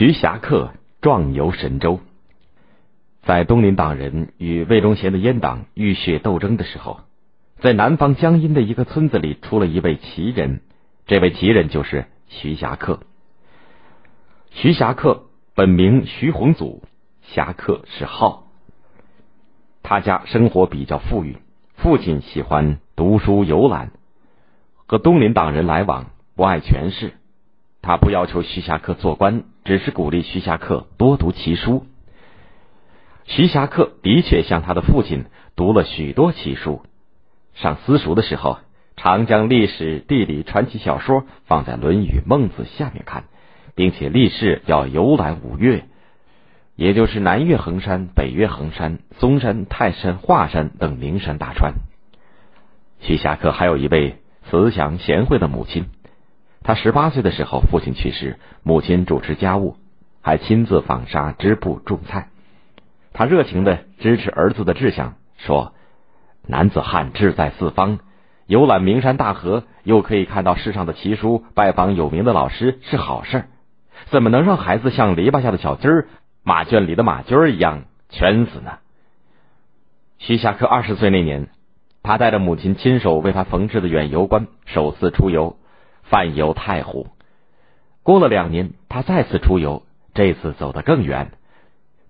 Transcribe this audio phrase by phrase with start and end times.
[0.00, 2.00] 徐霞客壮游神州，
[3.20, 7.00] 在东林党人与魏忠贤的阉党浴血斗争的时候，
[7.58, 10.62] 在南方江阴的一个村子里出了一位奇人。
[11.06, 13.00] 这位奇人就是徐霞客。
[14.52, 15.24] 徐霞客
[15.54, 16.82] 本名徐宏祖，
[17.20, 18.46] 侠客是号。
[19.82, 21.36] 他家生活比较富裕，
[21.74, 23.90] 父亲喜欢读书游览，
[24.86, 26.06] 和东林党人来往，
[26.36, 27.12] 不爱权势。
[27.82, 31.86] 他不要求徐霞客做官，只是鼓励徐霞客多读奇书。
[33.24, 36.82] 徐霞客的确像他的父亲读了许多奇书。
[37.54, 38.58] 上私塾的时候，
[38.96, 43.24] 常将历史、地理、传奇小说放在《论语》《孟子》下面看，
[43.74, 45.84] 并且立誓要游览五岳，
[46.76, 51.74] 也就是南岳衡山、北岳衡山、嵩山、泰山、华山等名山大川。
[53.00, 54.16] 徐霞客还有一位
[54.48, 55.86] 慈祥贤惠的母亲。
[56.62, 59.76] 他十八岁的时候，父亲去世，母亲主持家务，
[60.20, 62.28] 还亲自纺纱、织布、种菜。
[63.12, 65.74] 他热情的支持儿子的志向，说
[66.46, 67.98] ：“男子汉志在四方，
[68.46, 73.46] 游览名山大河，又可以看到世上的奇书，拜访有名的老师是好事。
[74.10, 76.08] 怎么能让孩子像篱笆下的小鸡儿、
[76.42, 78.78] 马圈里的马驹儿一样圈死呢？”
[80.18, 81.48] 徐霞客二十岁那年，
[82.02, 85.56] 他带着母亲亲手为他缝制的远游冠，首次出游。
[86.10, 87.06] 泛游太湖，
[88.02, 91.30] 过了两年，他再次出游，这次走得更远，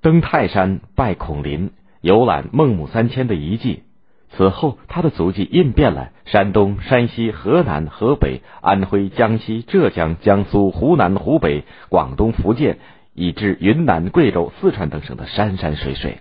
[0.00, 3.82] 登泰山拜孔林，游览孟母三迁的遗迹。
[4.30, 12.78] 此后，他的足迹印遍了山东、山西、河南、河北、安徽、江西、浙江、江苏、湖南、湖北、广东、福建，
[13.14, 16.18] 以至云南、贵州、四川等省的山山水水。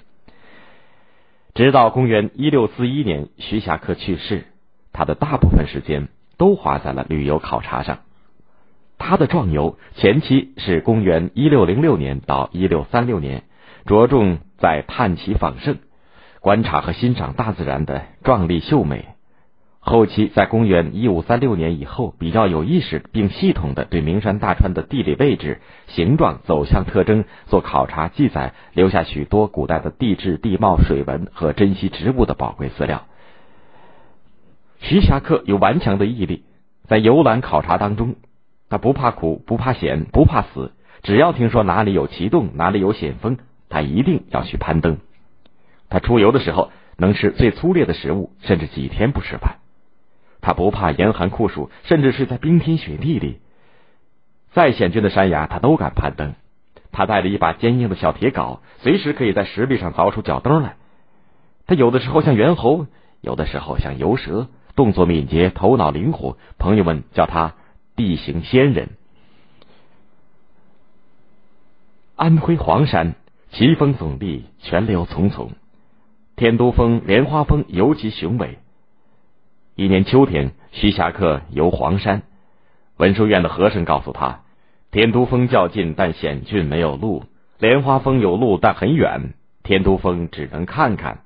[1.53, 4.45] 直到公元一六四一年，徐霞客去世，
[4.93, 6.07] 他的大部分时间。
[6.37, 7.99] 都花在了旅游考察上。
[8.97, 13.43] 他的壮游前期是公元一六零六年到一六三六年，
[13.85, 15.77] 着重在探奇访胜，
[16.41, 19.05] 观察和欣赏大自然的壮丽秀美。
[19.79, 33.05] 后期在公元一五三六年以后，比较有意识并系统的对名山大川的地理位置、形状、走向特征做考察记载，留下许多古代的地质、地貌、水文和珍稀植物的宝贵资料。
[34.79, 36.43] 徐霞客有顽强的毅力，
[36.87, 38.15] 在游览考察当中，
[38.69, 40.71] 他不怕苦，不怕险，不怕死。
[41.03, 43.37] 只要听说哪里有奇洞，哪里有险峰，
[43.69, 44.97] 他一定要去攀登。
[45.89, 49.57] 他出游的时候能吃最粗劣的食物，甚至几天不吃饭。
[50.41, 53.39] 他不怕严寒酷暑，甚至是在冰天雪地里，
[54.51, 56.33] 再险峻的山崖他都敢攀登。
[56.91, 60.75] 他带着一把坚硬的小铁镐，随时可以在石壁上凿出脚蹬来。
[61.65, 62.87] 他有的时候像猿猴，
[63.21, 64.47] 有的时候像游蛇。
[64.77, 67.55] 动作敏捷，头脑灵活，朋友们叫他
[67.95, 68.89] 地形仙人。
[72.15, 73.15] 安徽黄山
[73.49, 75.49] 奇峰耸立，泉流淙淙，
[76.35, 78.59] 天都峰、莲花峰尤其雄伟。
[79.75, 82.21] 一年秋天，徐霞客游黄山，
[82.97, 84.41] 文殊院的和尚告诉他：
[84.91, 87.23] 天都峰较近，但险峻，没有路；
[87.57, 89.33] 莲花峰有路，但很远。
[89.63, 91.21] 天都峰只能看看，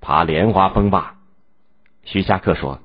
[0.00, 1.17] 爬莲花峰吧。
[2.10, 2.80] 徐霞客说：“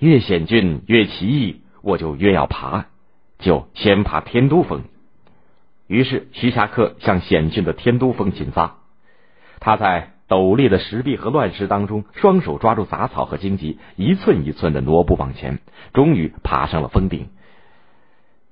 [0.00, 2.86] 越险峻越奇异，我就越要爬，
[3.38, 4.84] 就先爬天都峰。”
[5.86, 8.78] 于是徐霞客向险峻的天都峰进发。
[9.60, 15.58] 他在陡立的石壁和乱石当中，双手抓住杂草和荆棘，一寸一寸的挪步往前，
[15.92, 17.28] 终于爬上了峰顶。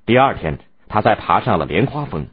[0.05, 2.27] 第二天，他再爬上了莲花峰。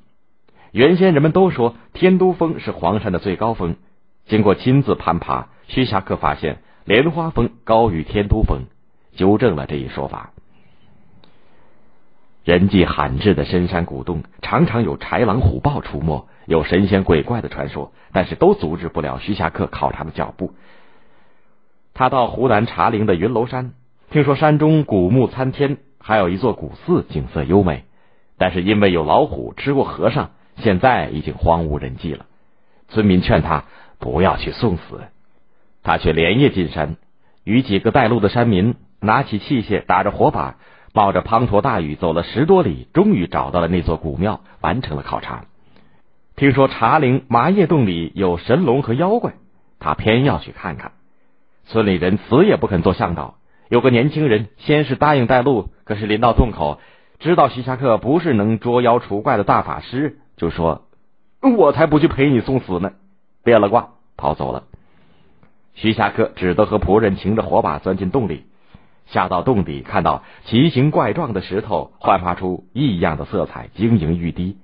[0.73, 3.77] 原先人们都说天都峰是黄山的最高峰，
[4.25, 6.57] 经过亲自攀爬，徐霞客发现。
[6.85, 8.63] 莲花峰高于天都峰，
[9.15, 10.31] 纠正了这一说法。
[12.43, 20.53] 人迹罕至的深山古洞，常常有豺狼虎豹出没，有神仙鬼怪的传说，但是都阻止不了徐霞客考察的脚步。
[21.93, 23.71] 他到湖南茶陵的云楼山，
[24.11, 27.85] 听说山中古木参天，还有一座古寺，景色优美，
[28.37, 32.25] 但是因为有老虎吃过和尚，现在已经荒无人迹了。
[32.89, 33.63] 村民劝他
[33.99, 34.99] 不要去送死。
[35.83, 36.95] 他却连夜进山，
[37.43, 40.55] 与几个带路的山民拿起器械，打着火把，
[40.93, 45.45] 冒着滂沱大雨走了十多里，终于找到了那座古庙，完成了考察。
[46.35, 49.33] 听说茶陵麻叶洞里有神龙和妖怪，
[49.79, 50.93] 他偏要去看看。
[51.65, 53.35] 村里人死也不肯做向导。
[53.69, 56.79] 有个年轻人先是答应带路，可是临到洞口，
[57.19, 60.87] 知道徐霞客不是能捉妖除怪的大法师，就说
[61.57, 62.91] ：“我才不去陪你送死呢！”
[63.43, 64.63] 变了卦，逃走了。
[65.75, 68.45] 徐霞客只得和仆人擎着火把钻进洞里，
[69.07, 74.57] 下到洞底，看到奇形怪状的石头焕发出异样的色彩，晶莹欲滴，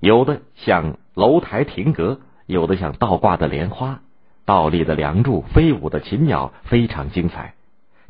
[0.00, 4.00] 有的像楼台亭阁，有的像倒挂的莲花，
[4.44, 7.54] 倒立的梁柱，飞舞的禽鸟，非常精彩。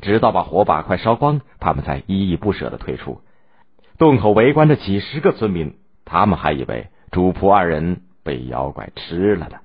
[0.01, 3.21] 直到把火把快烧光，他们才依依不舍的退出。
[3.99, 9.57] 洞口围观着几十个村民，他们还以为主仆二人被妖怪吃了呢。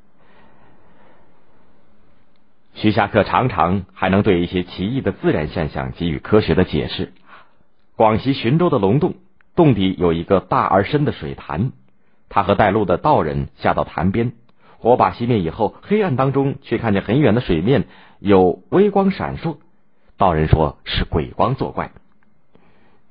[2.76, 7.14] 徐霞客常常还能对一些奇异的自然现象给予科学的解释。
[7.96, 9.14] 广西浔州的龙洞
[9.55, 11.73] 洞底有一个大而深的水潭，
[12.28, 14.32] 他和带路的道人下到潭边，
[14.76, 17.87] 火把熄灭以后，黑暗当中却看见很远的水面
[18.19, 19.56] 有微光闪烁。
[20.19, 21.93] 道人说是鬼光作怪。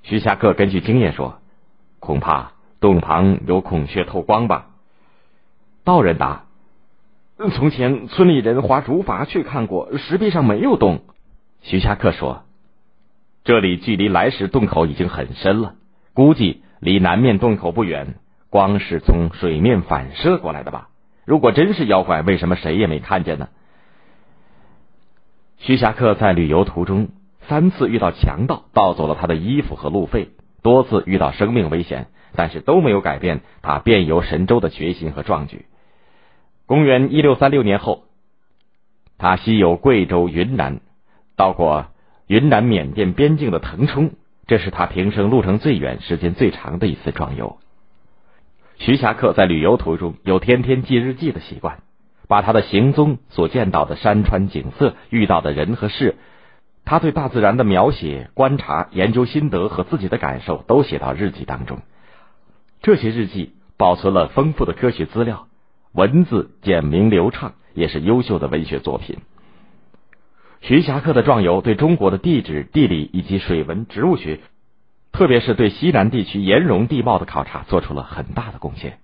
[0.04, 1.40] 徐霞客根据经验说，
[2.00, 4.68] 恐怕洞旁有孔雀透光吧。
[5.84, 6.45] 道人答。
[7.38, 11.02] 从前村里人划竹筏去看过，石壁上没有洞。
[11.62, 12.44] 徐霞客说
[13.44, 15.76] ：“这里距离来时洞口已经很深了，
[16.14, 18.16] 估计离南面洞口不远，
[18.50, 20.88] 光是从水面反射过来的吧？
[21.26, 23.50] 如果真是妖怪，为什么谁也没看见呢？”
[25.60, 27.10] 徐霞客在旅游途中
[27.50, 30.30] 三次遇到强盗，盗走了他的衣服和路费，
[30.64, 35.66] 多次遇到生命危险，但是都没有改变他遍游神州的决心和壮举。
[36.68, 38.06] 公元一六三六年后，
[39.20, 40.80] 他西游贵州、云南，
[41.36, 41.86] 到过
[42.26, 44.14] 云南缅甸边境的腾冲，
[44.48, 47.58] 这是他平生路程最远、时间最长的一次壮游。
[48.80, 51.84] 徐霞客在旅游途中有天天记日记的习惯，
[52.28, 56.16] 把他的行踪、所见到的山川景色、遇到的人和事，
[56.84, 61.78] 他对大自然的描写、观察、研究心得和自己的感受都写到日记当中。
[62.82, 65.48] 这些日记保存了丰富的科学资料。
[65.96, 69.20] 文字简明流畅，也是优秀的文学作品。
[70.60, 74.42] 徐霞客的壮游对中国的地质、地理以及水文、植物学，
[75.14, 79.00] 特别是对西南地区岩溶地貌的考察，做出了很大的贡献。